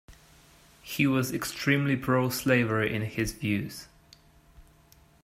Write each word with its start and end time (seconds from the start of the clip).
He 0.81 1.05
was 1.05 1.31
extremely 1.31 1.95
pro-slavery 1.95 2.91
in 2.91 3.03
his 3.03 3.33
views. 3.33 3.87